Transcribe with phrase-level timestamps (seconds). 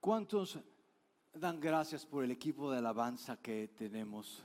[0.00, 0.58] ¿Cuántos
[1.34, 4.42] dan gracias por el equipo de alabanza que tenemos?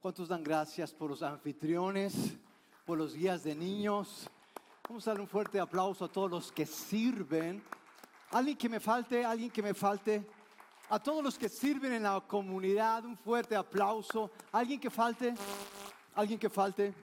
[0.00, 2.32] ¿Cuántos dan gracias por los anfitriones,
[2.86, 4.26] por los guías de niños?
[4.88, 7.62] Vamos a darle un fuerte aplauso a todos los que sirven.
[8.30, 10.26] Alguien que me falte, alguien que me falte.
[10.88, 14.30] A todos los que sirven en la comunidad, un fuerte aplauso.
[14.50, 15.34] Alguien que falte,
[16.14, 16.94] alguien que falte.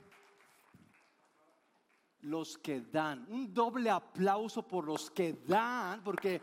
[2.21, 6.41] Los que dan, un doble aplauso por los que dan, porque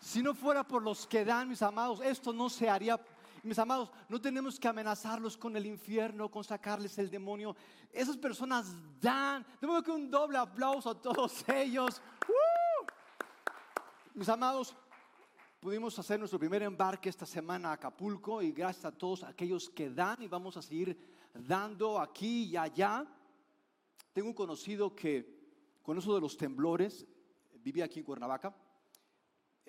[0.00, 2.98] si no fuera por los que dan, mis amados, esto no se haría.
[3.42, 7.54] Mis amados, no tenemos que amenazarlos con el infierno, con sacarles el demonio.
[7.92, 9.46] Esas personas dan.
[9.60, 12.00] Tengo que un doble aplauso a todos ellos.
[14.14, 14.74] Mis amados,
[15.60, 19.90] pudimos hacer nuestro primer embarque esta semana a Acapulco y gracias a todos aquellos que
[19.90, 20.98] dan y vamos a seguir
[21.34, 23.06] dando aquí y allá.
[24.12, 25.40] Tengo un conocido que
[25.82, 27.06] con eso de los temblores,
[27.62, 28.54] vivía aquí en Cuernavaca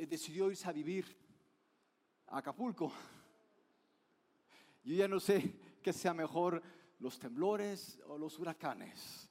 [0.06, 1.06] decidió irse a vivir
[2.28, 2.92] a Acapulco.
[4.84, 6.62] Yo ya no sé qué sea mejor,
[7.00, 9.30] los temblores o los huracanes.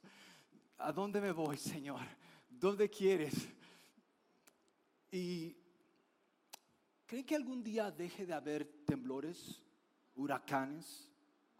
[0.78, 2.00] ¿A dónde me voy, Señor?
[2.48, 3.48] ¿Dónde quieres?
[5.10, 5.56] Y
[7.06, 9.62] ¿creen que algún día deje de haber temblores,
[10.14, 11.10] huracanes,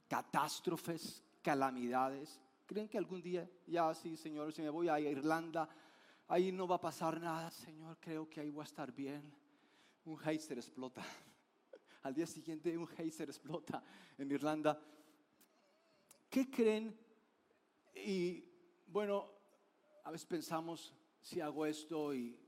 [0.08, 2.40] catástrofes, calamidades?
[2.66, 5.68] ¿Creen que algún día, ya sí, Señor, si me voy a Irlanda,
[6.30, 9.34] ahí no va a pasar nada, Señor, creo que ahí voy a estar bien.
[10.04, 11.02] Un geyser explota.
[12.04, 13.82] Al día siguiente un geyser explota
[14.16, 14.80] en Irlanda.
[16.30, 16.96] ¿Qué creen?
[17.96, 18.44] Y
[18.86, 19.28] bueno,
[20.04, 22.38] a veces pensamos, si hago esto y,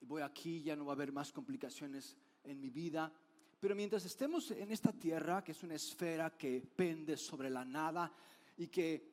[0.00, 3.12] voy aquí, ya no va a haber más complicaciones en mi vida.
[3.60, 8.10] Pero mientras estemos en esta tierra, que es una esfera que pende sobre la nada
[8.56, 9.12] y que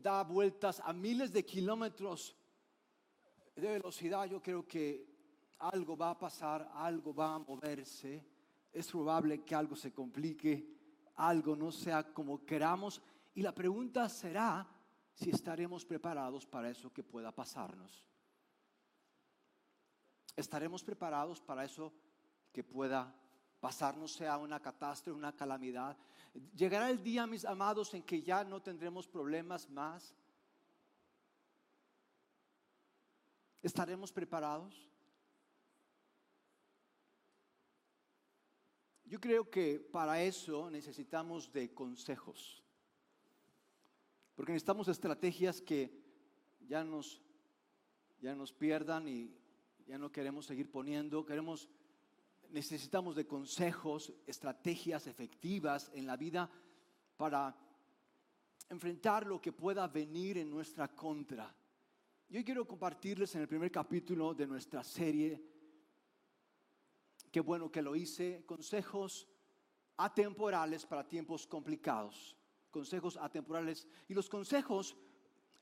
[0.00, 2.36] da vueltas a miles de kilómetros
[3.62, 5.06] de velocidad, yo creo que
[5.58, 8.24] algo va a pasar, algo va a moverse.
[8.72, 13.00] Es probable que algo se complique, algo no sea como queramos.
[13.34, 14.66] Y la pregunta será
[15.12, 18.04] si estaremos preparados para eso que pueda pasarnos.
[20.36, 21.92] ¿Estaremos preparados para eso
[22.52, 23.14] que pueda
[23.60, 25.96] pasarnos, sea una catástrofe, una calamidad?
[26.56, 30.12] Llegará el día, mis amados, en que ya no tendremos problemas más
[33.64, 34.90] ¿Estaremos preparados?
[39.06, 42.62] Yo creo que para eso necesitamos de consejos.
[44.34, 45.90] Porque necesitamos estrategias que
[46.68, 47.22] ya nos,
[48.20, 49.34] ya nos pierdan y
[49.86, 51.24] ya no queremos seguir poniendo.
[51.24, 51.66] Queremos,
[52.50, 56.50] necesitamos de consejos, estrategias efectivas en la vida
[57.16, 57.56] para
[58.68, 61.63] enfrentar lo que pueda venir en nuestra contra.
[62.28, 65.40] Yo quiero compartirles en el primer capítulo de nuestra serie,
[67.30, 69.28] qué bueno que lo hice, consejos
[69.96, 72.36] atemporales para tiempos complicados,
[72.70, 73.86] consejos atemporales.
[74.08, 74.96] Y los consejos,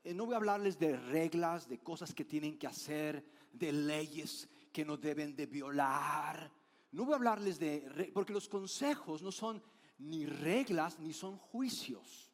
[0.03, 4.49] eh, no voy a hablarles de reglas, de cosas que tienen que hacer, de leyes
[4.71, 6.51] que no deben de violar.
[6.91, 9.61] No voy a hablarles de, porque los consejos no son
[9.99, 12.32] ni reglas ni son juicios.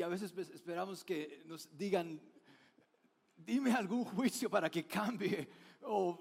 [0.00, 2.18] Y a veces pues, esperamos que nos digan,
[3.36, 5.46] dime algún juicio para que cambie
[5.82, 6.18] o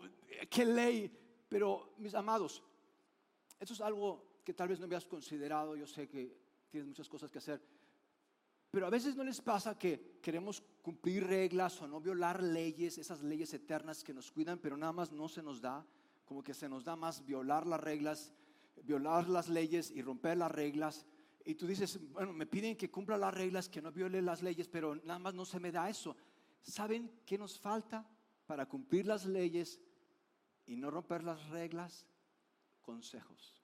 [0.50, 1.09] qué ley.
[1.47, 2.62] Pero mis amados,
[3.57, 5.78] esto es algo que tal vez no habías considerado.
[5.78, 6.35] Yo sé que
[6.69, 7.62] tienes muchas cosas que hacer.
[8.69, 13.23] Pero a veces no les pasa que queremos cumplir reglas o no violar leyes, esas
[13.23, 15.88] leyes eternas que nos cuidan, pero nada más no se nos da,
[16.25, 18.34] como que se nos da más violar las reglas,
[18.84, 21.06] violar las leyes y romper las reglas
[21.50, 24.68] y tú dices, bueno, me piden que cumpla las reglas, que no viole las leyes,
[24.68, 26.16] pero nada más no se me da eso.
[26.62, 28.08] ¿Saben qué nos falta
[28.46, 29.82] para cumplir las leyes
[30.68, 32.06] y no romper las reglas?
[32.84, 33.64] Consejos.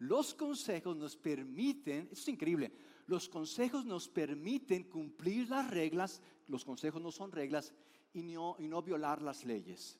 [0.00, 2.74] Los consejos nos permiten, eso es increíble,
[3.06, 7.72] los consejos nos permiten cumplir las reglas, los consejos no son reglas,
[8.12, 9.98] y no, y no violar las leyes,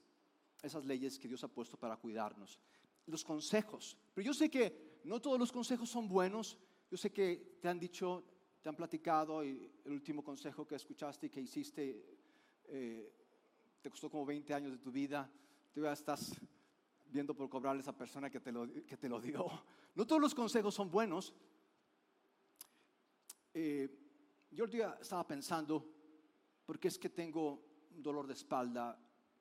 [0.62, 2.60] esas leyes que Dios ha puesto para cuidarnos.
[3.07, 3.97] Los consejos.
[4.13, 6.59] Pero yo sé que no todos los consejos son buenos.
[6.91, 8.24] Yo sé que te han dicho,
[8.62, 12.04] te han platicado y el último consejo que escuchaste y que hiciste
[12.65, 13.12] eh,
[13.80, 15.30] te costó como 20 años de tu vida.
[15.72, 16.34] Tú ya estás
[17.04, 19.47] viendo por cobrarle a esa persona que te, lo, que te lo dio.
[19.95, 21.34] No todos los consejos son buenos.
[23.53, 23.89] Eh,
[24.51, 25.86] yo el día estaba pensando,
[26.65, 27.62] porque es que tengo
[27.95, 28.98] un dolor de espalda,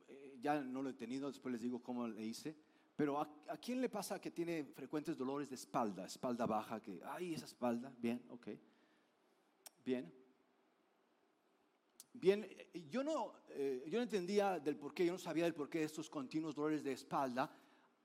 [0.07, 2.56] eh, ya no lo he tenido, después les digo cómo le hice.
[2.95, 7.34] Pero ¿a, quién le pasa que tiene frecuentes dolores de espalda, espalda baja, que, ay,
[7.34, 8.50] esa espalda, bien, ok,
[9.84, 10.13] bien.
[12.16, 12.48] Bien,
[12.92, 15.80] yo no, eh, yo no entendía del por qué, yo no sabía del por qué
[15.80, 17.51] de estos continuos dolores de espalda,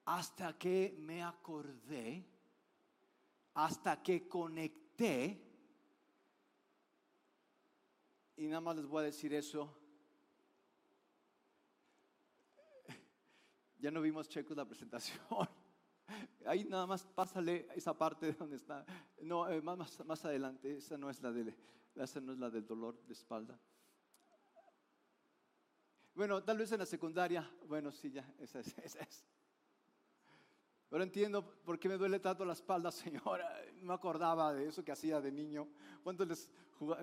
[0.07, 2.27] hasta que me acordé,
[3.53, 5.45] hasta que conecté,
[8.37, 9.77] y nada más les voy a decir eso.
[13.79, 15.19] Ya no vimos checos la presentación.
[16.47, 18.85] Ahí nada más pásale esa parte donde está.
[19.23, 20.77] No, eh, más, más, adelante.
[20.77, 21.55] Esa no, es la del,
[21.95, 23.59] esa no es la del dolor de espalda.
[26.15, 27.49] Bueno, tal vez en la secundaria.
[27.69, 28.77] Bueno, sí, ya, esa es.
[28.85, 29.25] Esa es.
[30.91, 33.49] Pero entiendo por qué me duele tanto la espalda, señora.
[33.79, 35.69] No me acordaba de eso que hacía de niño.
[36.03, 36.51] ¿Cuántos les,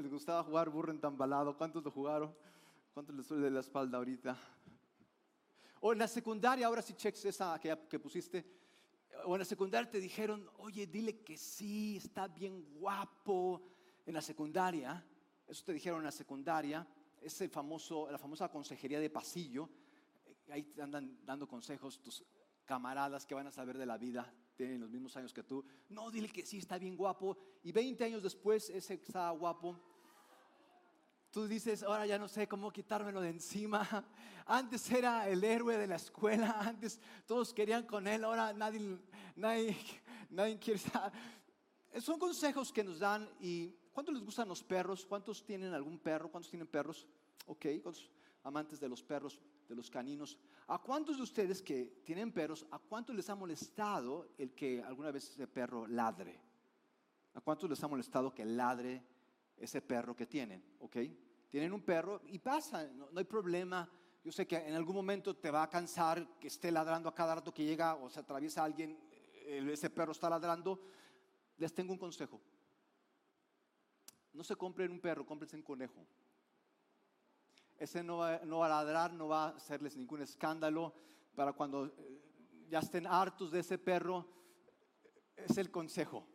[0.01, 1.56] les gustaba jugar burro entambalado?
[1.56, 2.36] ¿Cuántos lo jugaron?
[2.94, 4.38] ¿Cuántos les duele la espalda ahorita?
[5.81, 8.45] O en la secundaria, ahora sí cheques esa que, que pusiste
[9.24, 13.62] o en la secundaria te dijeron, oye, dile que sí, está bien guapo.
[14.06, 15.04] En la secundaria,
[15.48, 16.88] eso te dijeron en la secundaria,
[17.22, 19.69] ese famoso, la famosa consejería de pasillo,
[20.25, 22.24] eh, ahí te andan dando consejos tus
[22.66, 25.66] camaradas que van a saber de la vida, tienen los mismos años que tú.
[25.89, 27.36] No, dile que sí, está bien guapo.
[27.63, 29.80] Y 20 años después, ese está guapo
[31.36, 33.86] Tú dices, ahora ya no sé cómo quitármelo de encima.
[34.46, 38.98] Antes era el héroe de la escuela, antes todos querían con él, ahora nadie,
[39.36, 39.76] nadie,
[40.30, 40.80] nadie quiere.
[42.00, 45.06] Son consejos que nos dan y ¿cuántos les gustan los perros?
[45.06, 46.32] ¿Cuántos tienen algún perro?
[46.32, 47.06] ¿Cuántos tienen perros?
[47.48, 48.10] Ok, ¿cuántos
[48.44, 50.40] amantes de los perros, de los caninos?
[50.68, 55.12] ¿A cuántos de ustedes que tienen perros, a cuántos les ha molestado el que alguna
[55.12, 56.40] vez ese perro ladre?
[57.34, 59.04] ¿A cuántos les ha molestado que ladre
[59.58, 60.64] ese perro que tienen?
[60.80, 60.96] ¿Ok?
[61.56, 63.90] Tienen un perro y pasa, no, hay problema.
[64.22, 67.36] Yo sé que en algún momento te va a cansar que esté ladrando a cada
[67.36, 69.00] rato que llega o se atraviesa alguien,
[69.46, 70.81] eh, ese perro está ladrando.
[71.56, 72.42] Les tengo un consejo.
[74.34, 76.06] No se compren un perro, cómprense un conejo.
[77.78, 80.94] Ese no va, no va a ladrar, no va a hacerles ningún escándalo.
[81.36, 84.28] Para cuando eh, ya estén hartos de ese perro,
[85.38, 86.28] es el consejo.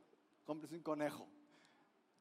[0.47, 1.29] Cómprense un conejo.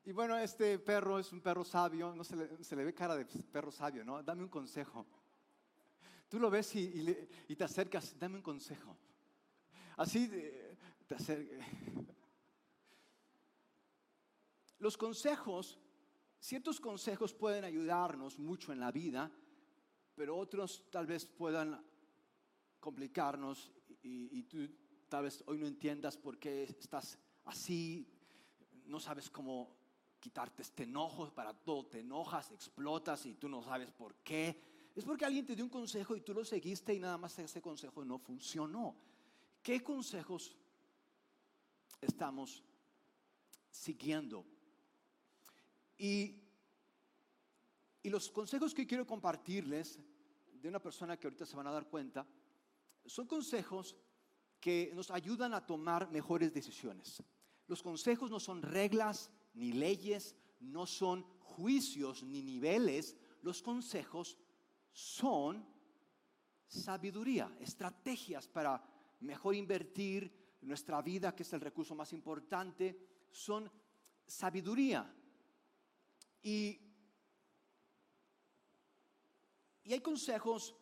[0.06, 3.72] Y bueno, este perro es un perro sabio, no se le, ve cara de perro
[3.72, 4.24] sabio, ¿no?
[4.24, 5.06] Dame un consejo.
[6.28, 8.98] Tú lo ves y, te acercas, dame un consejo.
[9.98, 10.28] Así
[11.08, 11.68] te acercas.
[14.80, 15.78] Los consejos,
[16.40, 19.30] ciertos consejos pueden ayudarnos mucho en la vida,
[20.16, 21.86] pero otros tal vez puedan
[22.80, 24.70] complicarnos y, y tú
[25.10, 28.08] tal vez hoy no entiendas por qué estás así,
[28.86, 29.79] no sabes cómo
[30.20, 34.62] quitarte este enojo, para todo te enojas, explotas y tú no sabes por qué.
[34.96, 37.62] Es porque alguien te dio un consejo y tú lo seguiste y nada más ese
[37.62, 38.96] consejo no funcionó.
[39.64, 40.56] ¿Qué consejos
[42.02, 42.64] estamos
[43.70, 44.46] siguiendo?
[45.98, 46.36] Y,
[48.04, 50.00] y los consejos que quiero compartirles
[50.54, 52.28] de una persona que ahorita se van a dar cuenta,
[53.06, 53.96] son consejos
[54.60, 57.24] que nos ayudan a tomar mejores decisiones.
[57.68, 63.18] Los consejos no son reglas, ni leyes, no son juicios ni niveles.
[63.42, 64.38] Los consejos
[64.92, 65.66] son
[66.66, 68.82] sabiduría, estrategias para
[69.20, 72.98] mejor invertir nuestra vida, que es el recurso más importante,
[73.32, 73.70] son
[74.26, 75.14] sabiduría.
[76.42, 76.80] Y,
[79.84, 80.74] y hay consejos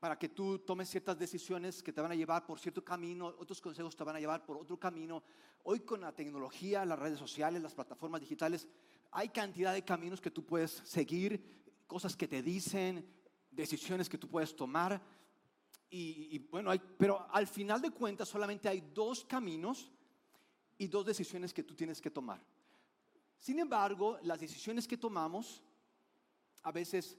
[0.00, 3.60] para que tú tomes ciertas decisiones que te van a llevar por cierto camino, otros
[3.60, 5.22] consejos te van a llevar por otro camino.
[5.64, 8.66] Hoy con la tecnología, las redes sociales, las plataformas digitales,
[9.10, 13.06] hay cantidad de caminos que tú puedes seguir, cosas que te dicen,
[13.50, 15.02] decisiones que tú puedes tomar.
[15.90, 19.90] Y, bueno, pero al final de cuentas solamente hay dos caminos
[20.78, 22.40] y dos decisiones que tú tienes que tomar.
[23.38, 25.62] Sin embargo, las decisiones que tomamos
[26.62, 27.18] a veces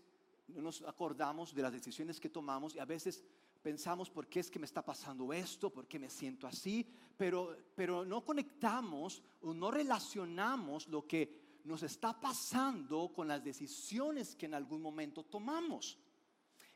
[0.55, 3.24] no nos acordamos de las decisiones que tomamos y a veces
[3.62, 6.86] pensamos por qué es que me está pasando esto, por qué me siento así,
[7.17, 14.36] pero, pero no conectamos o no relacionamos lo que nos está pasando con las decisiones
[14.36, 15.98] que en algún momento tomamos.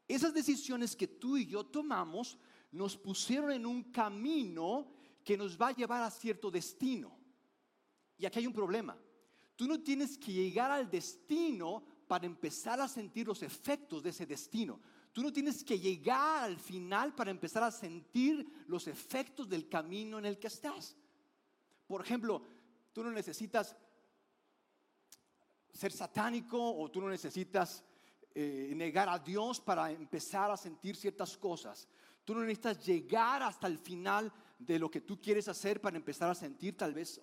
[0.08, 2.38] Esas decisiones que tú y yo tomamos
[2.72, 4.88] nos pusieron en un camino
[5.24, 7.17] que nos va a llevar a cierto destino.
[8.17, 8.98] Y aquí hay un problema.
[9.55, 14.25] Tú no tienes que llegar al destino para empezar a sentir los efectos de ese
[14.25, 14.79] destino.
[15.12, 20.19] Tú no tienes que llegar al final para empezar a sentir los efectos del camino
[20.19, 20.95] en el que estás.
[21.88, 22.41] Por ejemplo,
[22.91, 23.75] tú no necesitas
[25.74, 27.83] ser satánico o tú no necesitas
[28.33, 31.88] eh, negar a Dios para empezar a sentir ciertas cosas.
[32.24, 36.29] Tú no necesitas llegar hasta el final de lo que tú quieres hacer para empezar
[36.29, 37.21] a sentir tal vez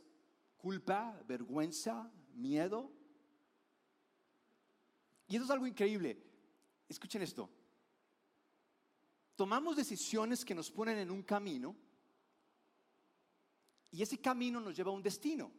[0.57, 2.91] culpa, vergüenza, miedo.
[5.33, 6.23] Y eso es algo increíble.
[6.87, 7.49] Escuchen esto.
[9.35, 11.75] Tomamos decisiones que nos ponen en un camino
[13.91, 15.51] y ese camino nos lleva a un destino.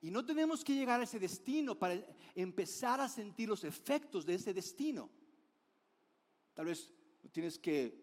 [0.00, 2.02] Y no tenemos que llegar a ese destino para
[2.34, 5.10] empezar a sentir los efectos de ese destino.
[6.54, 6.90] Tal vez
[7.22, 8.02] no tienes que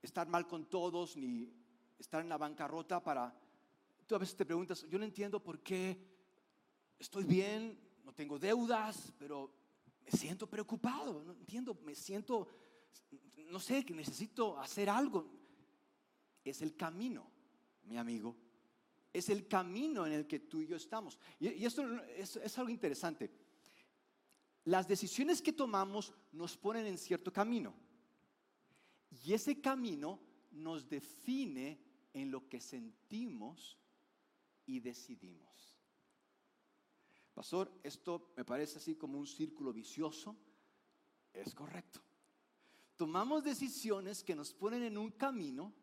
[0.00, 1.52] estar mal con todos ni
[1.98, 3.38] estar en la bancarrota para...
[4.06, 6.02] Tú a veces te preguntas, yo no entiendo por qué
[6.98, 9.63] estoy bien, no tengo deudas, pero
[10.04, 12.48] me siento preocupado, no entiendo, me siento,
[13.50, 15.26] no sé, que necesito hacer algo.
[16.44, 17.30] Es el camino,
[17.84, 18.36] mi amigo.
[19.12, 21.18] Es el camino en el que tú y yo estamos.
[21.38, 23.30] Y, esto es algo interesante.
[24.64, 27.74] Las decisiones que tomamos nos ponen en cierto camino.
[29.24, 30.20] Y ese camino
[30.50, 31.78] nos define
[32.12, 33.78] en lo que sentimos
[34.66, 35.73] y decidimos.
[37.34, 40.36] Pastor, esto me parece así como un círculo vicioso.
[41.32, 42.00] Es correcto.
[42.96, 45.74] Tomamos decisiones que nos ponen en un camino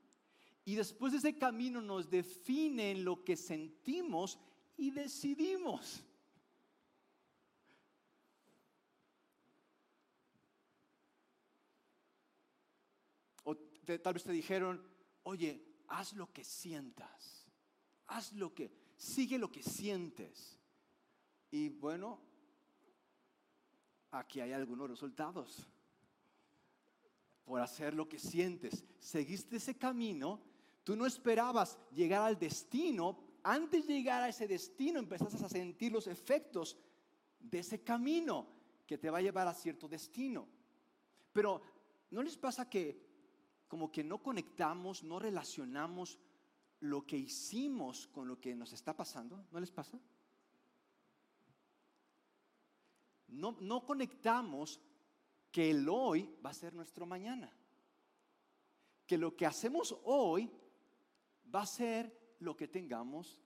[0.64, 4.40] y después de ese camino nos define en lo que sentimos
[4.78, 6.02] y decidimos.
[13.44, 13.58] O
[14.02, 14.82] tal vez te dijeron,
[15.24, 17.52] oye, haz lo que sientas,
[18.08, 20.61] haz lo que, sigue lo que sientes.
[21.52, 22.18] Y bueno,
[24.12, 25.68] aquí hay algunos resultados.
[27.44, 30.40] Por hacer lo que sientes, seguiste ese camino,
[30.84, 35.92] tú no esperabas llegar al destino, antes de llegar a ese destino empezaste a sentir
[35.92, 36.78] los efectos
[37.40, 38.48] de ese camino
[38.88, 40.48] que te va a llevar a cierto destino.
[41.34, 41.62] Pero
[42.12, 43.10] ¿no les pasa que
[43.68, 46.20] como que no conectamos, no relacionamos
[46.82, 49.46] lo que hicimos con lo que nos está pasando?
[49.52, 50.00] ¿No les pasa?
[53.32, 54.80] No, conectamos
[55.52, 57.52] que el hoy va a ser nuestro mañana.
[59.06, 60.52] Que lo que hacemos hoy
[61.54, 63.42] va a ser lo que tengamos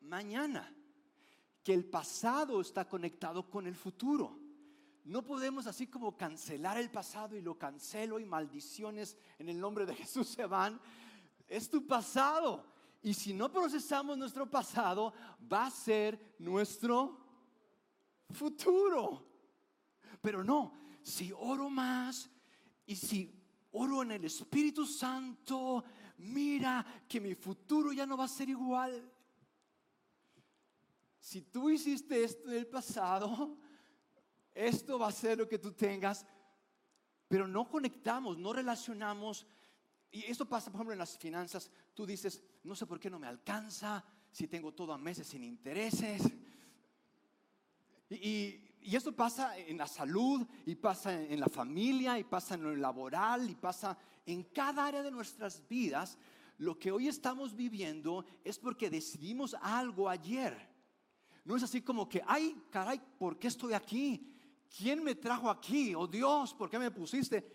[0.00, 0.74] mañana.
[1.62, 4.38] Que el pasado está conectado con el futuro.
[5.04, 9.86] No podemos así como cancelar el pasado y lo cancelo y maldiciones en el nombre
[9.86, 10.80] de Jesús se van.
[11.48, 12.64] Es tu pasado.
[13.02, 15.12] Y si no procesamos nuestro pasado,
[15.52, 17.21] va a ser nuestro
[18.34, 19.26] futuro.
[20.20, 22.30] Pero no, si oro más
[22.86, 23.34] y si
[23.72, 25.84] oro en el Espíritu Santo,
[26.18, 29.10] mira que mi futuro ya no va a ser igual.
[31.18, 33.56] Si tú hiciste esto en el pasado,
[34.54, 36.26] esto va a ser lo que tú tengas,
[37.28, 39.46] pero no conectamos, no relacionamos.
[40.10, 41.70] Y esto pasa, por ejemplo, en las finanzas.
[41.94, 45.44] Tú dices, no sé por qué no me alcanza, si tengo todo a meses sin
[45.44, 46.22] intereses.
[48.12, 52.74] Y, esto pasa en la salud, y pasa en la familia, y pasa en lo
[52.74, 56.18] laboral, y pasa en cada área de nuestras vidas.
[56.58, 60.68] Lo que hoy estamos viviendo es porque decidimos algo ayer.
[61.44, 64.32] No es así como que, ay, caray, ¿por qué estoy aquí?
[64.76, 65.94] ¿Quién me trajo aquí?
[65.94, 67.52] Oh Dios, ¿por qué me pusiste?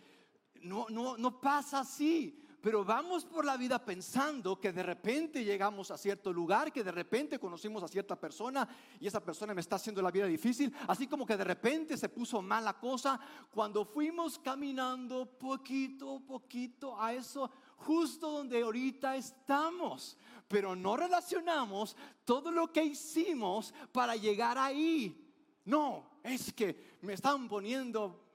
[0.62, 5.90] No, no, no pasa así pero vamos por la vida pensando que de repente llegamos
[5.90, 8.68] a cierto lugar, que de repente conocimos a cierta persona
[9.00, 12.10] y esa persona me está haciendo la vida difícil, así como que de repente se
[12.10, 13.18] puso mala cosa
[13.54, 20.18] cuando fuimos caminando poquito, poquito a eso justo donde ahorita estamos,
[20.50, 21.96] pero no relacionamos
[22.26, 25.34] todo lo que hicimos para llegar ahí.
[25.64, 28.27] No, es que me están poniendo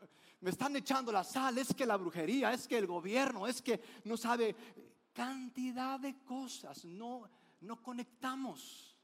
[0.43, 3.81] me están echando la sal, es que la brujería, es que el gobierno, es que
[4.05, 4.55] no sabe
[5.13, 7.31] cantidad de cosas, no,
[7.61, 8.99] no conectamos.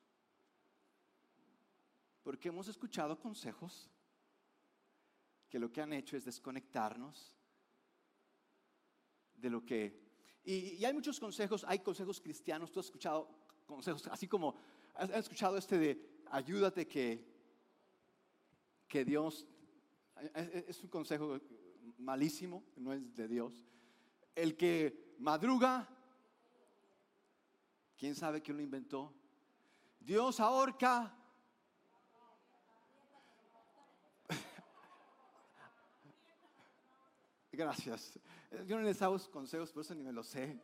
[2.25, 3.89] Porque hemos escuchado consejos
[5.49, 7.37] que lo que han hecho es desconectarnos
[9.37, 10.09] de lo que...
[10.43, 13.31] Y, hay muchos consejos, hay consejos cristianos, tú has escuchado
[13.65, 14.57] consejos, así como
[14.95, 17.25] has, escuchado este de ayúdate que,
[18.89, 19.47] que Dios
[20.35, 21.41] es un consejo
[21.99, 23.65] malísimo, no es de Dios.
[24.35, 25.89] El que madruga,
[27.97, 29.15] ¿quién sabe quién lo inventó?
[30.01, 31.15] Dios ahorca.
[37.53, 38.19] Gracias.
[38.67, 40.59] Yo no les hago consejos, por eso ni me lo sé.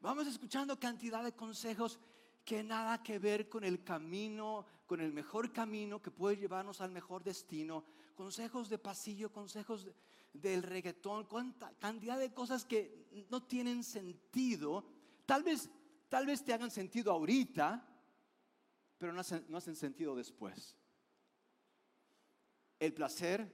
[0.00, 2.00] Vamos escuchando cantidad de consejos
[2.44, 6.90] que nada que ver con el camino, con el mejor camino que puede llevarnos al
[6.90, 7.84] mejor destino.
[8.16, 9.86] Consejos de pasillo, consejos
[10.32, 14.84] del reggaetón, cuánta cantidad de cosas que no tienen sentido.
[15.26, 15.70] Tal vez,
[16.08, 17.86] tal vez te hagan sentido ahorita,
[18.98, 20.76] pero no hacen, no hacen sentido después.
[22.80, 23.48] el placer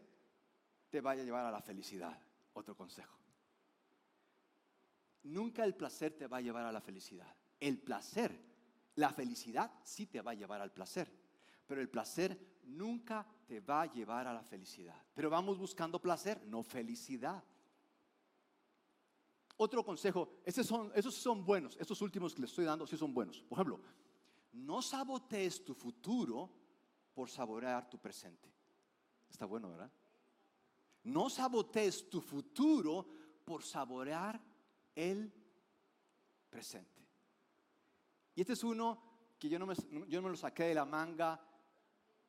[0.88, 2.18] te vaya a llevar a la felicidad.
[2.54, 3.18] Otro consejo.
[5.24, 7.36] Nunca el placer te va a llevar a la felicidad.
[7.60, 8.40] El placer,
[8.94, 11.25] la felicidad sí te va a llevar al placer,
[11.66, 15.00] pero el placer nunca te va a llevar a la felicidad.
[15.14, 17.42] Pero vamos buscando placer, no felicidad.
[19.58, 20.66] Otro consejo, esos
[21.14, 23.42] son, buenos, estos últimos que les estoy dando sí son buenos.
[23.42, 23.80] Por ejemplo,
[24.52, 26.50] no sabotees tu futuro
[27.14, 28.52] por saborear tu presente.
[29.30, 29.90] Está bueno, ¿verdad?
[31.04, 33.06] No sabotees tu futuro
[33.44, 34.40] por saborear
[34.94, 35.32] el
[36.50, 37.06] presente.
[38.34, 39.02] Y este es uno
[39.38, 41.40] que yo no me lo saqué de la manga,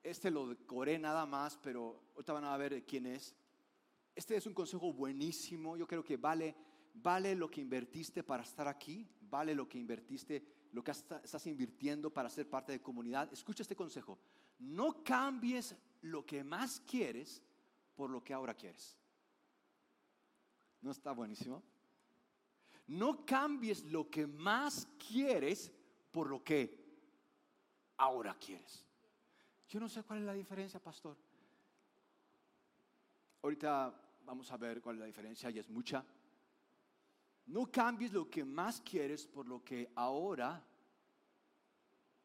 [0.04, 3.36] este lo decoré nada más, pero ahorita van a ver quién es.
[4.16, 6.56] Este es un consejo buenísimo, yo creo que vale
[7.02, 12.12] vale lo que invertiste para estar aquí, vale lo que invertiste, lo que estás invirtiendo
[12.12, 13.32] para ser parte de comunidad.
[13.32, 14.20] Escucha este consejo,
[14.60, 17.42] no cambies lo que más quieres
[17.96, 18.98] por lo que ahora quieres.
[20.82, 21.64] ¿No está buenísimo?
[22.88, 25.72] No cambies lo que más quieres
[26.12, 26.86] por lo que
[27.98, 28.87] ahora quieres.
[29.68, 31.18] Yo no sé cuál es la diferencia, pastor.
[33.42, 33.94] Ahorita
[34.26, 36.06] vamos a ver cuál es la diferencia y es mucha.
[37.48, 40.66] No cambies lo que más quieres por lo que ahora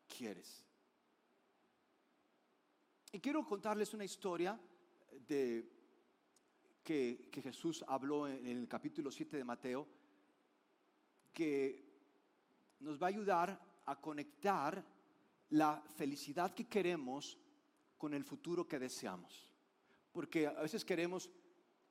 [0.06, 0.64] quieres.
[3.12, 4.58] Y quiero contarles una historia
[5.26, 5.70] de
[6.82, 9.86] que, que, Jesús habló en el capítulo 7 de Mateo,
[11.32, 11.92] que
[12.80, 14.84] nos va a ayudar a conectar
[15.52, 17.38] la felicidad que queremos
[17.98, 19.48] con el futuro que deseamos.
[20.10, 21.30] Porque a veces queremos,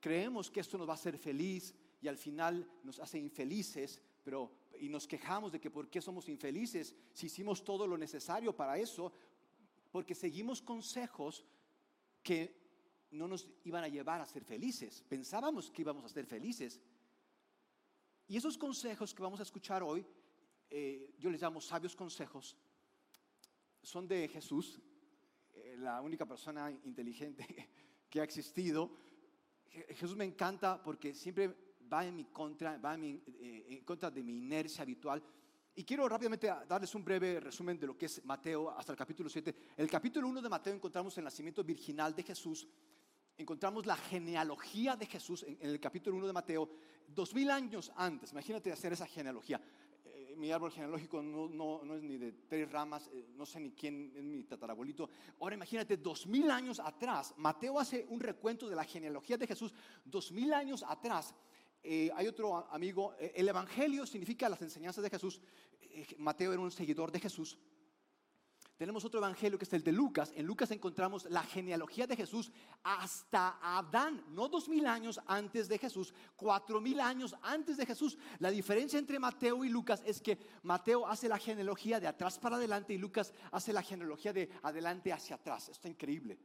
[0.00, 4.50] creemos que esto nos va a hacer feliz, y al final nos hace infelices, pero
[4.80, 8.76] y nos quejamos de que por qué somos infelices si hicimos todo lo necesario para
[8.76, 9.12] eso,
[9.92, 11.44] porque seguimos consejos
[12.22, 12.60] que
[13.12, 15.04] no nos iban a llevar a ser felices.
[15.08, 16.80] Pensábamos que íbamos a ser felices.
[18.26, 20.04] Y esos consejos que vamos a escuchar hoy,
[20.70, 22.56] eh, yo les llamo sabios consejos,
[23.82, 24.80] son de Jesús,
[25.54, 27.46] eh, la única persona inteligente
[28.10, 28.90] que ha existido.
[29.88, 31.54] Jesús me encanta porque siempre
[31.92, 35.22] va en mi contra, va en, eh, contra de mi inercia habitual.
[35.74, 39.28] Y quiero rápidamente darles un breve resumen de lo que es Mateo hasta el capítulo
[39.28, 39.54] 7.
[39.76, 42.68] el capítulo 1 de Mateo encontramos el nacimiento virginal de Jesús.
[43.38, 46.68] Encontramos la genealogía de Jesús en, el capítulo 1 de Mateo,
[47.08, 48.32] dos mil años antes.
[48.32, 49.60] Imagínate hacer esa genealogía.
[50.42, 53.70] Mi árbol genealógico no, no, no, es ni de tres ramas, eh, no sé ni
[53.70, 55.08] quién es mi tatarabuelito.
[55.38, 59.72] Ahora imagínate, dos mil años atrás, Mateo hace un recuento de la genealogía de Jesús,
[60.04, 61.32] dos mil años atrás
[61.80, 65.40] eh, hay otro amigo, eh, el Evangelio significa las enseñanzas de Jesús.
[66.18, 67.56] Mateo era un seguidor de Jesús.
[68.82, 70.32] Tenemos otro evangelio que es el de Lucas.
[70.34, 72.50] En Lucas encontramos la genealogía de Jesús
[72.82, 78.18] hasta Adán, no dos mil años antes de Jesús, cuatro mil años antes de Jesús.
[78.40, 82.56] La diferencia entre Mateo y Lucas es que Mateo hace la genealogía de atrás para
[82.56, 85.68] adelante y Lucas hace la genealogía de adelante hacia atrás.
[85.68, 86.36] Esto es increíble.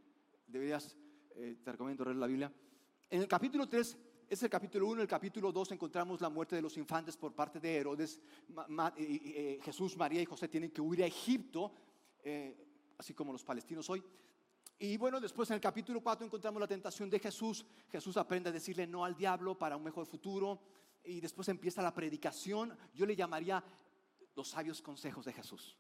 [0.46, 0.96] Deberías,
[1.34, 2.54] te recomiendo leer la Biblia.
[3.10, 3.98] En el capítulo 3
[4.30, 7.62] es el capítulo 1, el capítulo 2 encontramos la muerte de los infantes por parte
[7.62, 8.20] de Herodes.
[8.98, 11.72] Eh, Jesús, María y José tienen que huir a Egipto,
[12.30, 14.04] eh, así como los palestinos hoy.
[14.80, 17.66] Y bueno, después en el capítulo 4 encontramos la tentación de Jesús.
[17.90, 20.60] Jesús aprende a decirle no al diablo para un mejor futuro.
[21.06, 22.78] Y después empieza la predicación.
[22.94, 23.64] Yo le llamaría
[24.36, 25.78] los sabios consejos de Jesús.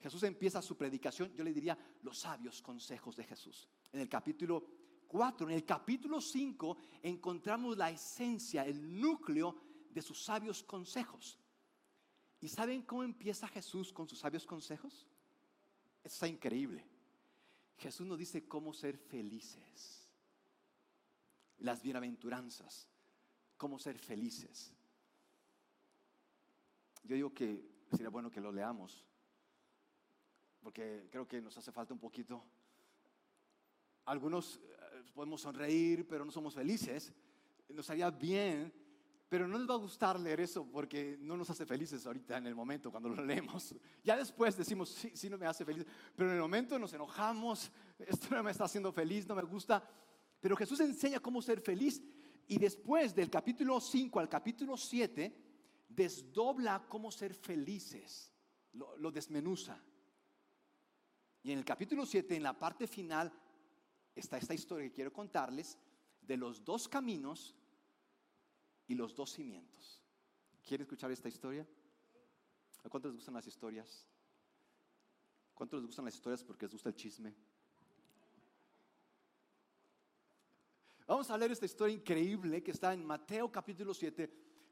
[0.00, 3.68] Jesús empieza su predicación, yo le diría los sabios consejos de Jesús.
[3.92, 4.64] En el capítulo
[5.40, 9.56] en el capítulo 5, encontramos la esencia, el núcleo
[9.90, 11.38] de sus sabios consejos.
[12.40, 15.06] ¿Y saben cómo empieza Jesús con sus sabios consejos?
[16.02, 16.84] Está increíble.
[17.76, 20.12] Jesús nos dice cómo ser felices.
[21.58, 22.88] Las bienaventuranzas,
[23.56, 24.74] cómo ser felices.
[27.02, 29.04] Yo digo que sería bueno que lo leamos,
[30.60, 32.44] porque creo que nos hace falta un poquito.
[34.04, 34.60] Algunos
[35.14, 37.12] podemos sonreír, pero no somos felices.
[37.68, 38.72] Nos haría bien,
[39.30, 42.48] pero no les va a gustar leer eso porque no nos hace felices ahorita en
[42.48, 43.76] el momento cuando lo leemos.
[44.02, 47.70] Ya después decimos, sí, sí, no me hace feliz, pero en el momento nos enojamos,
[48.00, 49.88] esto no me está haciendo feliz, no me gusta.
[50.40, 52.02] Pero Jesús enseña cómo ser feliz
[52.48, 55.32] y después del capítulo 5 al capítulo 7,
[55.88, 58.32] desdobla cómo ser felices,
[58.72, 59.80] lo, lo desmenuza.
[61.44, 63.32] Y en el capítulo 7, en la parte final,
[64.12, 65.78] está esta historia que quiero contarles
[66.20, 67.54] de los dos caminos
[68.90, 70.02] y los dos cimientos.
[70.66, 71.64] ¿Quieren escuchar esta historia?
[72.82, 74.04] ¿A cuántos les gustan las historias?
[75.54, 77.32] ¿Cuántos les gustan las historias porque les gusta el chisme?
[81.06, 84.28] Vamos a leer esta historia increíble que está en Mateo capítulo 7,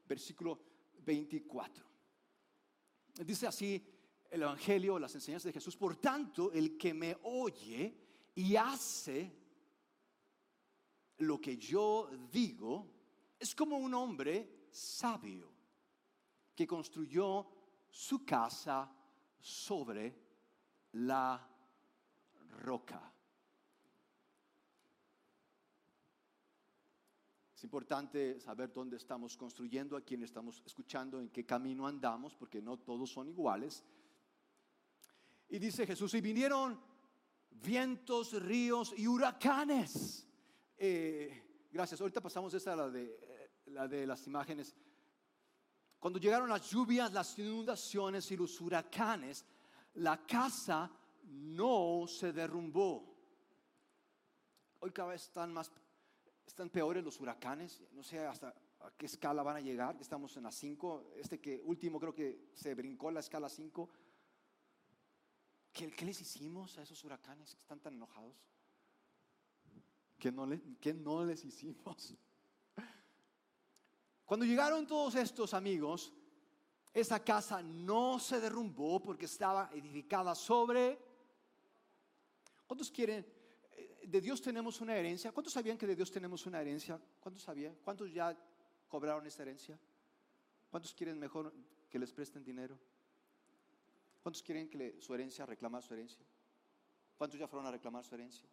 [0.09, 0.59] versículo
[1.04, 1.87] 24.
[3.24, 3.81] Dice así
[4.33, 5.76] el Evangelio, las enseñanzas de Jesús.
[5.76, 7.96] Por tanto, el que me oye
[8.35, 9.33] y hace
[11.18, 12.97] lo que yo digo,
[13.38, 15.53] es como un hombre sabio
[16.55, 17.46] que construyó
[17.88, 18.90] su casa
[19.40, 20.14] sobre
[20.92, 21.48] la
[22.62, 23.12] roca.
[27.55, 32.62] Es importante saber dónde estamos construyendo, a quién estamos escuchando, en qué camino andamos, porque
[32.62, 33.85] no todos son iguales.
[35.48, 36.81] Y dice Jesús, y vinieron
[37.51, 40.24] vientos, ríos y huracanes.
[40.77, 43.27] Eh, gracias, ahorita pasamos esta, la de,
[43.70, 44.74] la de las imágenes.
[45.98, 49.44] Cuando llegaron las lluvias, las inundaciones y los huracanes,
[49.94, 50.90] la casa
[51.24, 53.16] no se derrumbó.
[54.81, 55.70] Hoy cada vez están más
[56.46, 60.44] están peores los huracanes, no sé hasta a qué escala van a llegar, estamos en
[60.44, 63.88] la 5, este que último creo que se brincó la escala 5.
[65.72, 68.35] ¿Qué, ¿Qué, les hicimos a esos huracanes que están tan enojados?
[70.18, 70.48] ¿Qué no,
[70.81, 72.14] ¿Qué no les hicimos?
[74.28, 76.12] Cuando llegaron todos estos amigos,
[76.94, 80.96] esa casa no se derrumbó porque estaba edificada sobre...
[82.68, 83.26] ¿Cuántos quieren
[84.08, 85.32] de Dios tenemos una herencia.
[85.32, 86.98] ¿Cuántos sabían que de Dios tenemos una herencia?
[87.20, 87.74] ¿Cuántos sabían?
[87.84, 88.34] ¿Cuántos ya
[88.88, 89.78] cobraron esa herencia?
[90.70, 91.52] ¿Cuántos quieren mejor
[91.90, 92.78] que les presten dinero?
[94.22, 96.24] ¿Cuántos quieren que su herencia reclamar su herencia?
[97.18, 98.48] ¿Cuántos ya fueron a reclamar su herencia?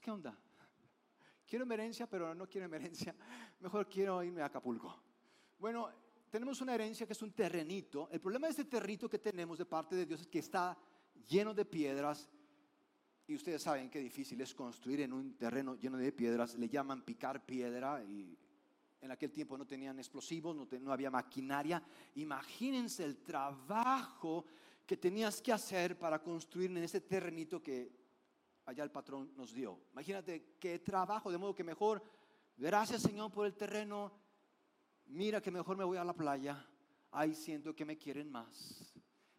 [0.00, 0.36] ¿Qué, onda?
[1.46, 3.14] Quiero herencia, pero no quiero herencia.
[3.60, 5.00] Mejor quiero irme a Acapulco.
[5.58, 5.88] Bueno,
[6.28, 8.08] tenemos una herencia que es un terrenito.
[8.10, 10.76] El problema de este terrenito que tenemos de parte de Dios es que está
[11.28, 12.28] lleno de piedras
[13.28, 16.56] y ustedes saben qué difícil es construir en un terreno lleno de piedras.
[16.56, 18.36] Le llaman picar piedra y
[19.00, 21.80] en aquel tiempo no tenían explosivos, no, no había maquinaria.
[22.16, 24.44] Imagínense el trabajo
[24.84, 28.05] que tenías que hacer para construir en ese terrenito que
[28.66, 29.80] allá el patrón nos dio.
[29.92, 32.02] Imagínate qué trabajo, de modo que mejor,
[32.56, 34.12] gracias Señor por el terreno,
[35.06, 36.68] mira que mejor me voy a la playa,
[37.12, 38.92] ahí siento que me quieren más.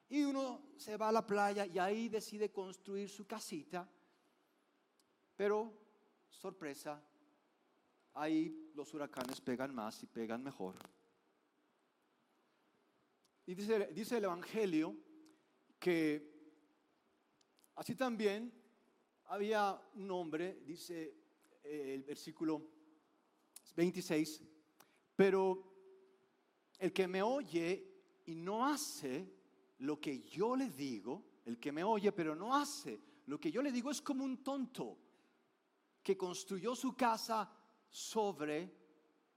[0.10, 3.88] Y uno se va a la playa y ahí decide construir su casita.
[5.36, 5.74] Pero,
[6.30, 7.04] sorpresa,
[8.14, 10.76] ahí los huracanes pegan más y pegan mejor.
[13.46, 14.96] Y dice, dice el Evangelio
[15.80, 16.34] que
[17.76, 18.57] así también
[19.28, 21.16] había un hombre, dice
[21.64, 22.62] eh, el versículo
[23.76, 24.42] 26,
[25.16, 25.64] pero
[26.80, 29.34] el que me oye y no hace
[29.80, 33.62] lo que yo le digo, el que me oye pero no hace, lo que yo
[33.62, 34.98] le digo es como un tonto
[36.02, 37.52] que construyó su casa
[37.90, 38.74] sobre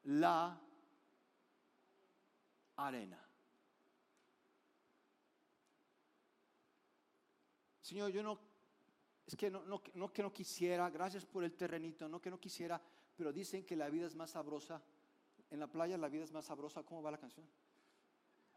[0.04, 0.60] la
[2.76, 3.26] arena.
[7.82, 8.49] Señor, yo no,
[9.30, 12.40] es que no, no, no, que no quisiera, gracias por el terrenito, no que no
[12.40, 12.82] quisiera,
[13.14, 14.82] pero dicen que la vida es más sabrosa.
[15.50, 16.82] En la playa la vida es más sabrosa.
[16.82, 17.46] ¿Cómo va la canción?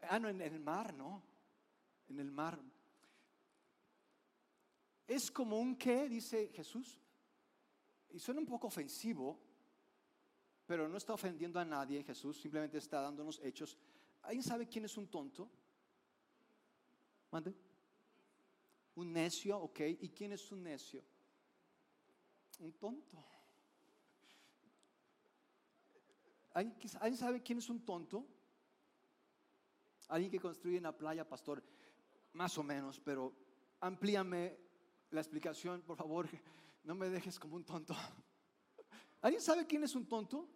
[0.10, 1.22] Ah, no, en el mar, ¿no?
[2.10, 2.60] en el mar.
[5.08, 7.00] Es como un qué, dice Jesús.
[8.10, 9.40] Y suena un poco ofensivo,
[10.66, 13.78] pero no está ofendiendo a nadie Jesús, simplemente está dándonos hechos.
[14.24, 15.48] ¿Alguien sabe quién es un tonto?
[17.30, 17.54] ¿Mande?
[18.96, 19.80] Un necio, ok.
[20.02, 21.04] ¿Y quién es un necio?
[22.60, 23.24] Un tonto.
[26.54, 28.28] ¿Alguien sabe quién es un tonto?
[30.08, 31.64] Alguien que construye en la playa, pastor
[32.34, 33.34] más o menos, pero
[33.80, 34.60] amplíame
[35.10, 36.28] la explicación, por favor,
[36.84, 37.96] no me dejes como un tonto.
[39.22, 40.48] ¿Alguien sabe quién es un tonto?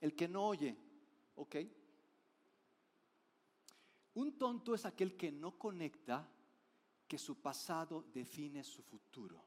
[0.00, 0.76] El que no oye,
[1.36, 1.56] ¿ok?
[4.14, 6.28] Un tonto es aquel que no conecta
[7.08, 9.42] que su pasado define su futuro.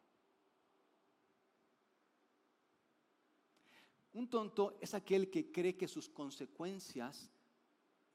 [4.13, 7.31] Un tonto es aquel que cree que sus consecuencias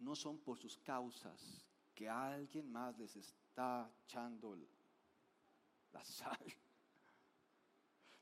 [0.01, 4.59] no son por sus causas, que alguien más les está echando
[5.93, 6.39] la sal.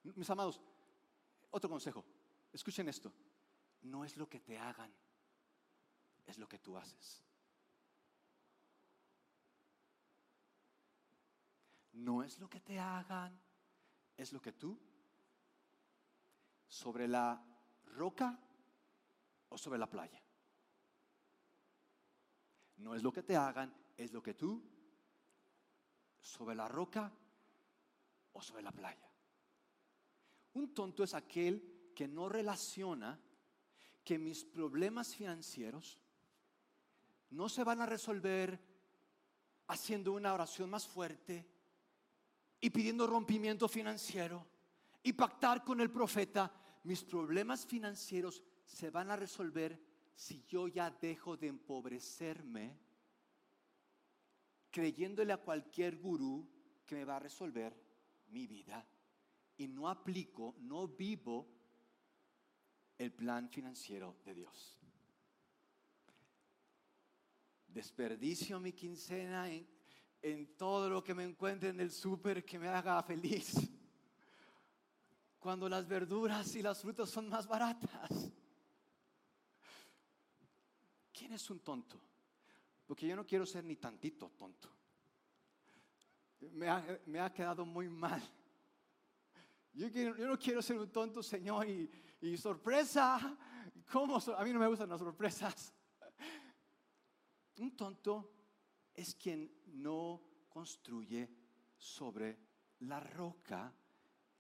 [0.04, 0.60] Mis amados,
[1.50, 2.04] otro consejo,
[2.52, 3.12] escuchen esto,
[3.82, 4.92] no es lo que te hagan,
[6.26, 7.24] es lo que tú haces.
[11.94, 13.38] No es lo que te hagan,
[14.16, 14.78] es lo que tú
[16.66, 17.40] sobre la
[17.84, 18.38] roca
[19.48, 20.20] o sobre la playa.
[22.78, 24.62] No es lo que te hagan, es lo que tú,
[26.20, 27.12] sobre la roca
[28.32, 29.08] o sobre la playa.
[30.54, 33.20] Un tonto es aquel que no relaciona
[34.04, 35.98] que mis problemas financieros
[37.30, 38.60] no se van a resolver
[39.68, 41.53] haciendo una oración más fuerte
[42.64, 44.46] y pidiendo rompimiento financiero
[45.02, 46.50] y pactar con el profeta.
[46.84, 49.78] Mis problemas financieros se van a resolver
[50.14, 52.78] si yo ya dejo de empobrecerme
[54.70, 56.48] creyéndole a cualquier gurú
[56.86, 57.78] que me va a resolver
[58.30, 58.88] mi vida
[59.58, 61.46] y no aplico, no vivo
[62.96, 64.78] el plan financiero de Dios.
[67.68, 69.73] Desperdicio mi quincena en,
[70.24, 73.56] en todo lo que me encuentre en el súper que me haga feliz.
[75.38, 78.32] Cuando las verduras y las frutas son más baratas.
[81.12, 82.00] ¿Quién es un tonto?
[82.86, 84.70] Porque yo no quiero ser ni tantito tonto.
[86.52, 88.22] Me ha, me ha quedado muy mal.
[89.74, 89.88] Yo,
[90.26, 91.90] no quiero ser un tonto, Señor, y,
[92.22, 93.36] y sorpresa.
[93.92, 94.16] ¿Cómo?
[94.16, 95.74] A mí no me gustan las sorpresas.
[97.58, 98.33] Un tonto
[98.94, 101.28] es quien no construye
[101.76, 102.38] sobre
[102.80, 103.74] la roca,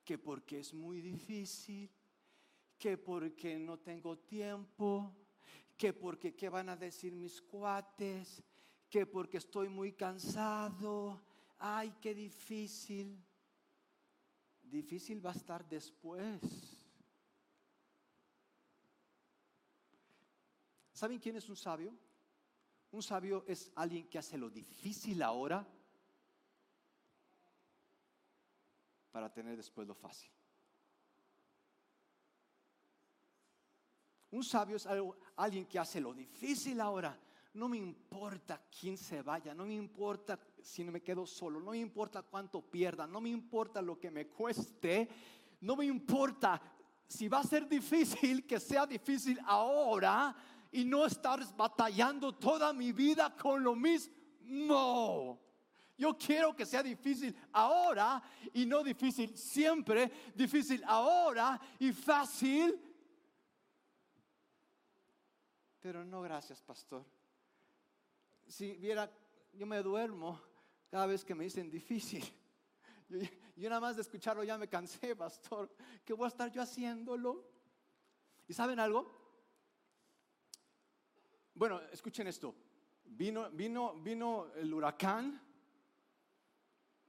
[0.04, 1.90] que porque es muy difícil,
[2.78, 5.14] que porque no tengo tiempo,
[5.76, 8.42] que porque qué van a decir mis cuates,
[8.88, 11.20] que porque estoy muy cansado,
[11.58, 13.20] ay, qué difícil.
[14.62, 16.40] Difícil va a estar después.
[20.92, 21.92] ¿Saben quién es un sabio?
[22.94, 25.66] Un sabio es alguien que hace lo difícil ahora
[29.10, 30.30] para tener después lo fácil.
[34.30, 34.86] Un sabio es
[35.34, 37.18] alguien que hace lo difícil ahora.
[37.54, 41.78] No me importa quién se vaya, no me importa si me quedo solo, no me
[41.78, 45.08] importa cuánto pierda, no me importa lo que me cueste,
[45.62, 46.62] no me importa
[47.08, 50.36] si va a ser difícil, que sea difícil ahora
[50.74, 55.40] y no estar batallando toda mi vida con lo mismo.
[55.96, 62.78] Yo quiero que sea difícil ahora y no difícil siempre, difícil ahora y fácil
[65.84, 67.04] pero no, gracias, pastor.
[68.48, 69.12] Si viera,
[69.52, 70.40] yo me duermo
[70.88, 72.24] cada vez que me dicen difícil.
[73.54, 75.70] Yo, nada más de escucharlo ya me cansé, pastor.
[76.02, 77.46] ¿Qué voy a estar yo haciéndolo?
[78.48, 79.12] ¿Y saben algo?
[81.54, 82.54] Bueno, escuchen esto.
[83.04, 85.40] Vino, vino, vino el huracán.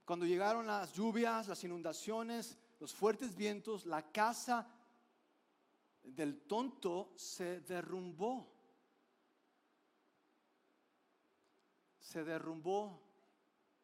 [0.04, 4.68] Cuando llegaron las lluvias, las inundaciones, los fuertes vientos, la casa
[6.02, 8.56] del tonto se derrumbó.
[12.06, 13.02] se derrumbó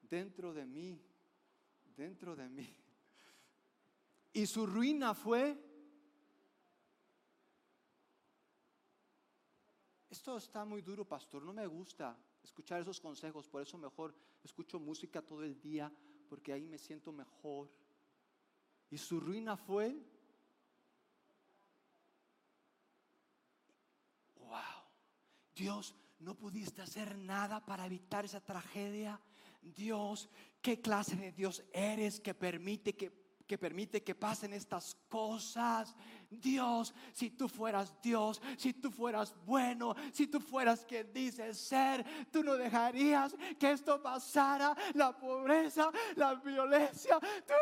[0.00, 1.02] dentro de mí,
[1.96, 2.76] dentro de mí.
[4.32, 5.71] Y su ruina fue...
[10.22, 14.78] Esto está muy duro, pastor, no me gusta escuchar esos consejos, por eso mejor escucho
[14.78, 15.92] música todo el día,
[16.28, 17.68] porque ahí me siento mejor.
[18.88, 19.96] Y su ruina fue...
[24.36, 24.84] Wow,
[25.56, 29.20] Dios no pudiste hacer nada para evitar esa tragedia.
[29.60, 30.30] Dios,
[30.60, 33.10] ¿qué clase de Dios eres que permite que,
[33.52, 35.94] que permite que pasen estas cosas?
[36.30, 42.02] Dios, si tú fueras Dios, si tú fueras bueno, si tú fueras quien dices ser,
[42.30, 47.20] tú no dejarías que esto pasara, la pobreza, la violencia.
[47.20, 47.54] ¿Tú?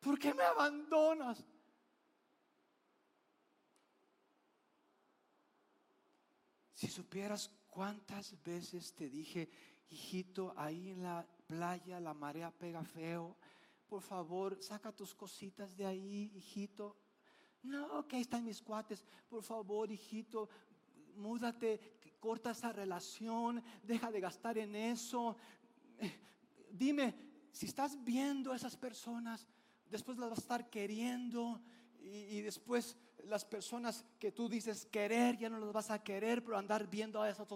[0.00, 1.46] ¿Por qué me abandonas?
[6.74, 9.48] Si supieras cuántas veces te dije,
[9.90, 13.36] hijito, ahí en la playa la marea pega feo,
[13.88, 16.96] por favor, saca tus cositas de ahí, hijito.
[17.62, 20.48] No, que ahí están mis cuates, por favor, hijito,
[21.16, 25.36] múdate, corta esa relación, deja de gastar en eso.
[26.70, 27.14] Dime,
[27.50, 29.46] si estás viendo a esas personas,
[29.90, 31.60] después las vas a estar queriendo
[31.98, 36.56] y, después las personas que tú dices querer ya no las vas a querer, pero
[36.56, 37.46] andar viendo a esas,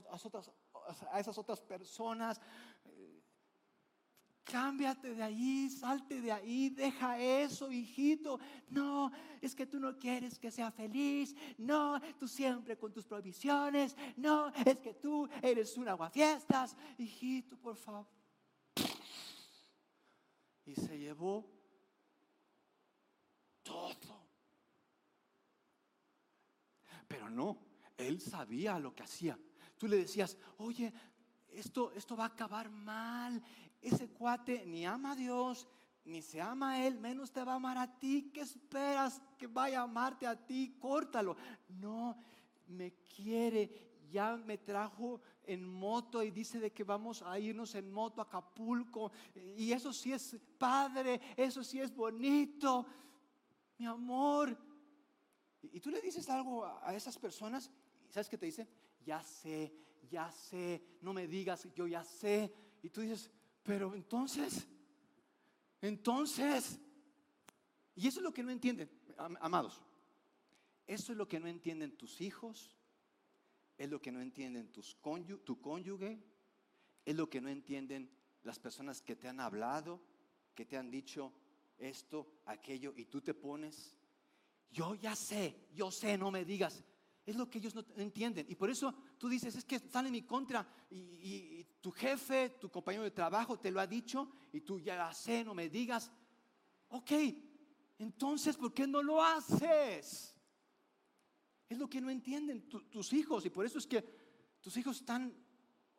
[1.12, 2.40] a esas otras personas.
[4.54, 8.38] Cámbiate de ahí, salte de ahí, deja eso, hijito.
[8.70, 11.34] No, es que tú no quieres que sea feliz.
[11.58, 13.96] No, tú siempre con tus provisiones.
[14.16, 16.76] No, es que tú eres un aguafiestas.
[16.98, 18.06] Hijito, por favor.
[20.66, 21.50] Y se llevó
[23.64, 24.28] todo.
[27.08, 27.58] Pero no,
[27.96, 29.36] él sabía lo que hacía.
[29.76, 30.92] Tú le decías, oye,
[31.54, 33.42] esto, esto va a acabar mal.
[34.66, 35.68] Ni ama a Dios,
[36.04, 38.30] ni se ama a Él, menos te va a amar a ti.
[38.32, 40.76] ¿Qué esperas que vaya a amarte a ti?
[40.78, 41.36] Córtalo.
[41.68, 42.16] No,
[42.68, 43.92] me quiere.
[44.10, 48.24] Ya me trajo en moto y dice de que vamos a irnos en moto a
[48.24, 49.12] Acapulco.
[49.34, 52.86] Y eso sí es padre, eso sí es bonito.
[53.76, 54.56] Mi amor.
[55.60, 57.70] Y tú le dices algo a esas personas,
[58.08, 58.68] ¿sabes qué te dice?
[59.04, 59.74] Ya sé,
[60.08, 62.52] ya sé, no me digas, yo ya sé.
[62.82, 63.30] Y tú dices,
[63.64, 64.66] pero entonces,
[65.80, 66.78] entonces,
[67.96, 68.88] y eso es lo que no entienden,
[69.40, 69.82] amados.
[70.86, 72.76] Eso es lo que no entienden tus hijos,
[73.78, 74.96] es lo que no entienden tus
[75.44, 76.22] tu cónyuge,
[77.04, 78.10] es lo que no entienden
[78.42, 80.00] las personas que te han hablado,
[80.54, 81.32] que te han dicho
[81.78, 83.96] esto, aquello, y tú te pones,
[84.70, 86.84] yo ya sé, yo sé, no me digas.
[87.24, 88.46] Es lo que ellos no entienden.
[88.48, 90.66] Y por eso tú dices, es que sale en mi contra.
[90.90, 95.44] Y, tu jefe, tu compañero de trabajo te lo ha dicho y tú ya sé,
[95.44, 96.10] no me digas.
[96.88, 97.12] Ok,
[97.98, 100.34] entonces, ¿por qué no lo haces?
[101.68, 103.44] Es lo que no entienden tus hijos.
[103.44, 104.00] Y por eso es que
[104.62, 105.36] tus hijos están,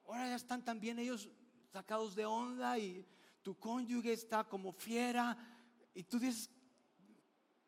[0.06, 1.30] ahora ya están también ellos
[1.72, 3.06] sacados de onda y
[3.44, 5.38] tu cónyuge está como fiera.
[5.94, 6.50] Y tú dices,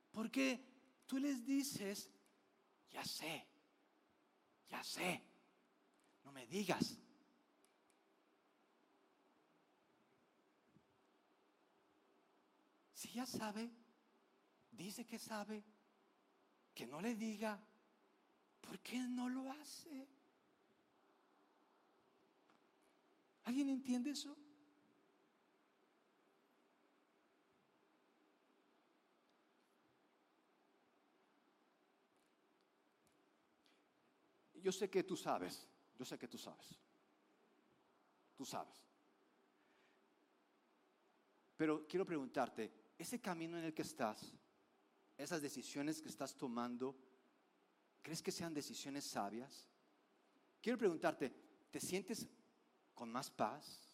[0.10, 2.10] ¿por qué tú les dices,
[2.90, 3.48] ya sé,
[4.70, 5.24] ya sé,
[6.24, 6.98] no me digas.
[12.98, 13.70] Si ya sabe,
[14.72, 15.64] dice que sabe,
[16.74, 17.64] que no le diga,
[18.60, 20.08] ¿por qué no lo hace?
[23.44, 24.36] ¿Alguien entiende eso?
[34.56, 36.78] yo sé que tú sabes, yo sé que tú sabes.
[38.36, 38.84] Tú sabes.
[41.56, 44.34] Pero quiero preguntarte, ese camino en el que estás,
[45.18, 46.96] esas decisiones que estás tomando,
[48.02, 49.68] ¿crees que sean decisiones sabias?
[50.62, 51.34] Quiero preguntarte,
[51.72, 52.28] ¿te sientes
[52.94, 53.94] con más paz?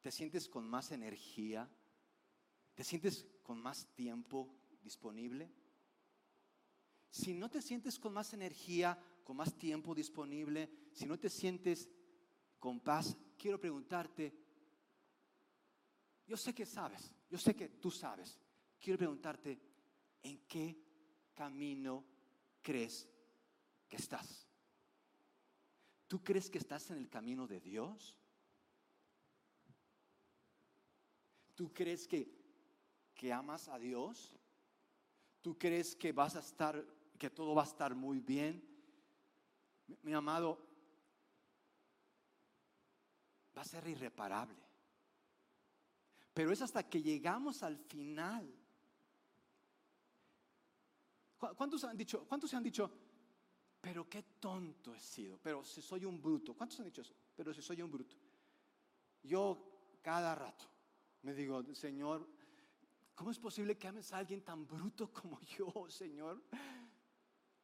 [0.00, 1.68] ¿Te sientes con más energía?
[2.74, 5.50] ¿Te sientes con más tiempo disponible?
[7.10, 11.88] Si no te sientes con más energía, con más tiempo disponible, si no te sientes
[12.58, 14.45] con paz, quiero preguntarte,
[16.26, 18.38] yo sé que sabes, yo sé que tú sabes,
[18.80, 19.60] quiero preguntarte,
[20.22, 20.76] ¿en qué
[21.34, 22.04] camino
[22.62, 23.08] crees
[23.88, 24.46] que estás?
[26.06, 28.16] ¿Tú crees que estás en el camino de Dios?
[31.54, 32.30] ¿Tú crees que,
[33.14, 34.32] que amas a Dios?
[35.42, 36.84] ¿Tú crees que vas a estar,
[37.18, 38.76] que todo va a estar muy bien?
[40.02, 40.58] mi, amado,
[43.56, 44.65] va a ser irreparable.
[46.36, 48.46] Pero es hasta que llegamos al final.
[51.38, 52.92] ¿Cuántos han dicho, cuántos se han dicho,
[53.80, 56.52] pero qué tonto he sido, pero si soy un bruto?
[56.52, 57.14] ¿Cuántos han dicho eso?
[57.34, 58.16] Pero si soy un bruto.
[59.22, 60.66] Yo cada rato
[61.22, 62.28] me digo, Señor,
[63.14, 66.44] ¿cómo es posible que ames a alguien tan bruto como yo, Señor?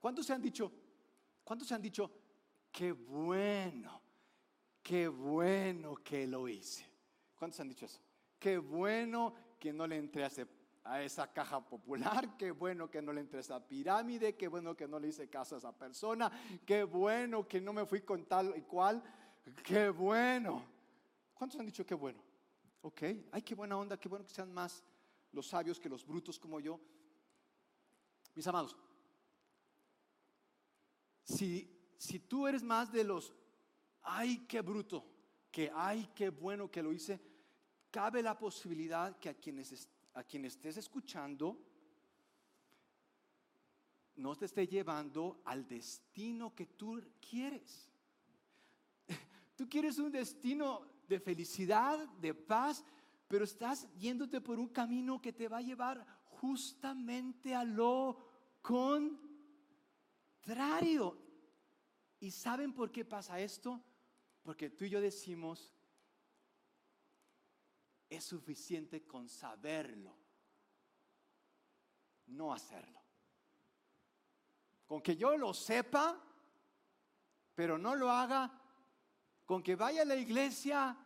[0.00, 0.72] ¿Cuántos se han dicho,
[1.44, 2.11] ¿Cuántos se han dicho,
[2.72, 4.00] qué bueno,
[4.82, 6.87] qué bueno que lo hice?
[7.35, 8.00] ¿Cuántos han dicho eso?
[8.42, 13.20] Qué bueno que no le entré a, esa caja popular, qué bueno que no le
[13.20, 16.28] entré a esa pirámide, qué bueno que no le hice caso a esa persona,
[16.66, 19.00] qué bueno que no me fui con tal y cual,
[19.62, 20.61] qué bueno.
[21.33, 22.20] ¿Cuántos han dicho qué bueno?
[22.81, 24.83] Ok, ay, qué buena onda, qué bueno que sean más
[25.31, 26.81] los sabios que los brutos como yo.
[28.35, 28.76] Mis amados,
[31.22, 33.33] si, si tú eres más de los,
[34.02, 35.07] ay, qué bruto,
[35.52, 37.20] que ay, qué bueno que lo hice,
[37.92, 41.57] cabe la posibilidad que a quienes, a quien estés escuchando
[44.16, 47.00] no te esté llevando al destino que tú
[47.31, 47.88] quieres.
[49.57, 52.85] Tú quieres un destino de felicidad, de paz,
[53.29, 58.19] pero estás yéndote por un camino que te va a llevar justamente a lo
[58.60, 59.33] con
[60.42, 61.19] contrario.
[62.21, 63.83] ¿Y saben por qué pasa esto?
[64.42, 65.73] Porque tú y yo decimos,
[68.17, 70.15] es suficiente con saberlo,
[72.27, 73.00] no hacerlo.
[74.87, 76.23] Con que yo lo sepa,
[77.54, 78.52] pero no lo haga,
[79.46, 80.96] con que vaya a la iglesia,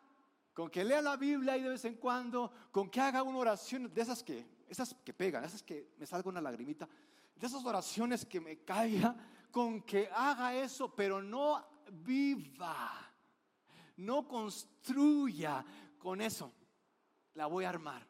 [0.53, 3.93] con que lea la Biblia y de vez en cuando, con que haga una oración
[3.95, 6.89] de esas que, esas que pegan, esas que me salga una lagrimita,
[7.37, 9.15] de esas oraciones que me caiga,
[9.53, 13.13] con que haga eso, pero no viva,
[13.99, 15.65] no construya
[15.99, 16.53] con eso
[17.37, 18.07] la voy a armar.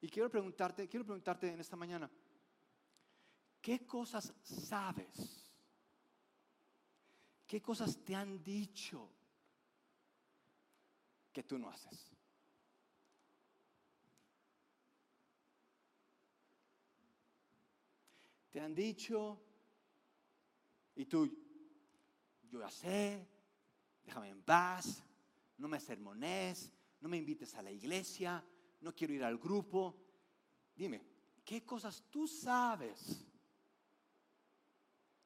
[0.00, 2.10] Y quiero preguntarte, quiero preguntarte en esta mañana,
[3.60, 5.50] ¿qué cosas sabes?
[7.46, 9.10] ¿Qué cosas te han dicho
[11.32, 12.16] que tú no haces?
[18.50, 19.42] Te han dicho
[20.94, 21.47] y tú
[22.50, 23.26] yo ya sé,
[24.04, 25.02] déjame en paz,
[25.58, 28.44] no me sermones, no me invites a la iglesia,
[28.80, 29.96] no quiero ir al grupo.
[30.74, 31.02] Dime,
[31.44, 33.24] ¿qué cosas tú sabes?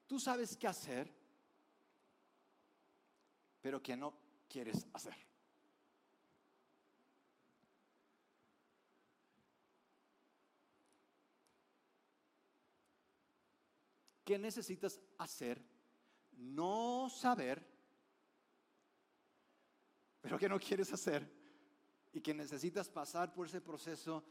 [0.07, 1.11] Tú sabes qué hacer,
[3.61, 4.14] pero que no
[4.49, 5.16] quieres hacer.
[14.25, 15.72] ¿Qué necesitas hacer?
[16.43, 17.64] No saber,
[20.20, 21.28] pero que no quieres hacer
[22.12, 24.24] y que necesitas pasar por ese proceso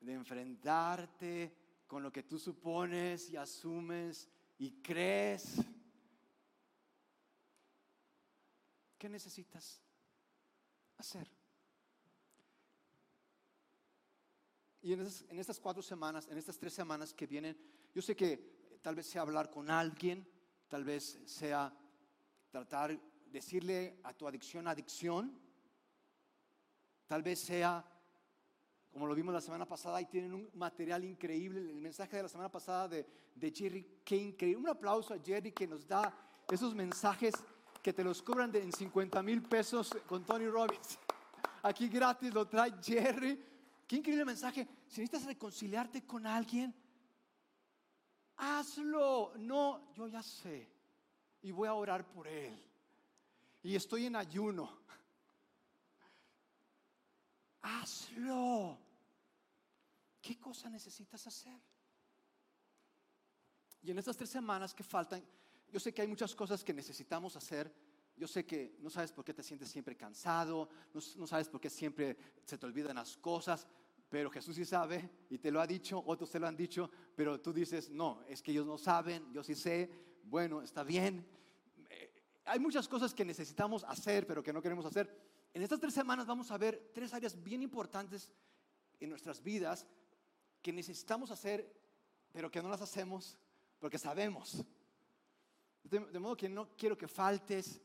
[0.00, 5.56] de enfrentarte con lo que tú supones y asumes y crees.
[8.96, 9.82] ¿Qué necesitas
[10.96, 11.30] hacer?
[14.80, 17.56] Y en, en estas cuatro semanas, en estas tres semanas que vienen,
[17.94, 20.26] yo sé que tal vez sea hablar con alguien,
[20.68, 21.74] tal vez sea
[22.50, 22.98] tratar,
[23.30, 25.38] decirle a tu adicción adicción,
[27.06, 27.84] tal vez sea,
[28.92, 32.28] como lo vimos la semana pasada, y tienen un material increíble, el mensaje de la
[32.28, 36.14] semana pasada de, de Jerry, qué increíble, un aplauso a Jerry que nos da
[36.50, 37.34] esos mensajes
[37.82, 40.98] que te los cobran de, en 50 mil pesos con Tony Robbins.
[41.62, 43.42] Aquí gratis lo trae Jerry.
[43.86, 44.66] Qué increíble mensaje.
[44.86, 46.74] Si necesitas reconciliarte con alguien,
[48.38, 49.32] hazlo.
[49.36, 50.68] No, yo ya sé.
[51.42, 52.60] Y voy a orar por él.
[53.62, 54.78] Y estoy en ayuno.
[57.62, 58.78] Hazlo.
[60.22, 61.60] ¿Qué cosa necesitas hacer?
[63.82, 65.24] Y en estas tres semanas que faltan,
[65.70, 67.72] yo sé que hay muchas cosas que necesitamos hacer.
[68.16, 71.60] Yo sé que no sabes por qué te sientes siempre cansado, no, no sabes por
[71.60, 73.64] qué siempre se te olvidan las cosas,
[74.08, 77.40] pero Jesús sí sabe y te lo ha dicho, otros te lo han dicho, pero
[77.40, 79.90] tú dices, no, es que ellos no saben, yo sí sé,
[80.24, 81.26] bueno, está bien.
[81.90, 82.12] Eh,
[82.46, 85.14] hay muchas cosas que necesitamos hacer, pero que no queremos hacer.
[85.52, 88.32] En estas tres semanas vamos a ver tres áreas bien importantes
[88.98, 89.86] en nuestras vidas
[90.62, 91.70] que necesitamos hacer,
[92.32, 93.38] pero que no las hacemos
[93.78, 94.64] porque sabemos.
[95.82, 97.80] De, de modo que no quiero que faltes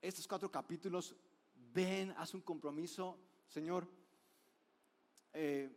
[0.00, 1.14] estos cuatro capítulos.
[1.54, 4.01] Ven, haz un compromiso, Señor
[5.32, 5.70] eh,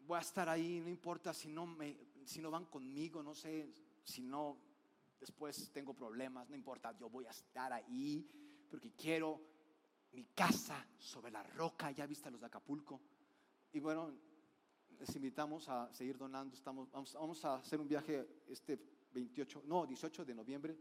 [0.00, 3.72] voy a estar ahí, no importa si no, me, si no van conmigo, no sé,
[4.02, 4.58] si no,
[5.20, 8.28] después tengo problemas, no importa, yo voy a estar ahí
[8.70, 9.40] porque quiero
[10.12, 13.00] mi casa sobre la roca, ya viste los de Acapulco.
[13.72, 14.12] Y bueno,
[14.98, 18.78] les invitamos a seguir donando, estamos, vamos, vamos a hacer un viaje este
[19.12, 20.78] 28, no, 18 de noviembre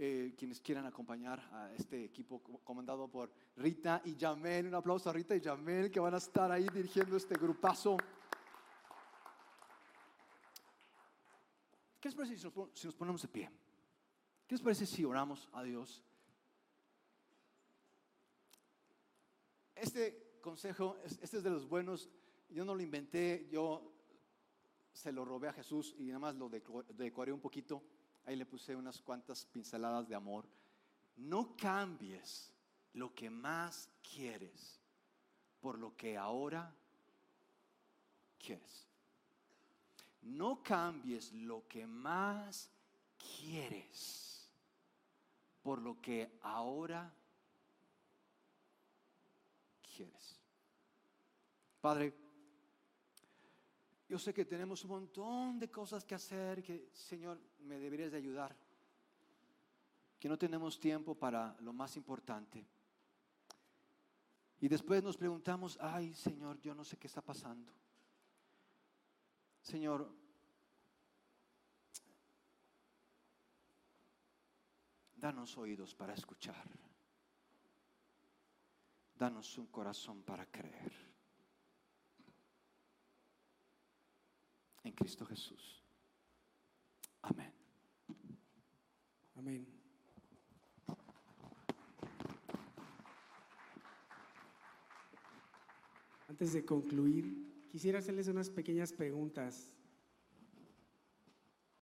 [0.00, 4.68] eh, quienes quieran acompañar a este equipo comandado por Rita y Jamel.
[4.68, 7.96] Un aplauso a Rita y Jamel que van a estar ahí dirigiendo este grupazo.
[12.00, 13.50] ¿Qué les parece si nos, ponemos de pie?
[14.46, 16.04] ¿Qué les parece si oramos a Dios?
[19.74, 22.08] Este consejo, este es de los buenos.
[22.50, 23.92] Yo no lo inventé, yo
[24.92, 27.82] se lo robé a Jesús y nada más lo decoré un poquito.
[28.28, 30.44] Ahí le puse unas cuantas pinceladas de amor.
[31.16, 32.52] No cambies
[32.92, 34.78] lo que más quieres
[35.62, 36.70] por lo que ahora
[38.38, 38.86] quieres.
[40.20, 42.68] No cambies lo que más
[43.16, 44.46] quieres
[45.62, 47.10] por lo que ahora
[49.96, 50.38] quieres.
[51.80, 52.14] Padre,
[54.06, 58.18] yo sé que tenemos un montón de cosas que hacer, que Señor, me deberías de
[58.18, 58.56] ayudar.
[60.18, 62.66] Que no tenemos tiempo para lo más importante.
[64.60, 67.72] Y después nos preguntamos, ay Señor, yo no sé qué está pasando.
[69.62, 70.12] Señor,
[75.14, 76.64] danos oídos para escuchar.
[79.14, 81.08] Danos un corazón para creer.
[84.88, 85.82] en Cristo Jesús.
[87.22, 87.52] Amén.
[89.34, 89.66] Amén.
[96.28, 97.24] Antes de concluir,
[97.70, 99.77] quisiera hacerles unas pequeñas preguntas.